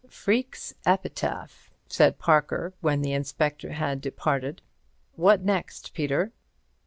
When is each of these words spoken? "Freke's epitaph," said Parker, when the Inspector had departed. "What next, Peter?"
"Freke's 0.09 0.73
epitaph," 0.83 1.69
said 1.87 2.17
Parker, 2.17 2.73
when 2.81 3.03
the 3.03 3.13
Inspector 3.13 3.71
had 3.73 4.01
departed. 4.01 4.63
"What 5.15 5.41
next, 5.43 5.93
Peter?" 5.93 6.31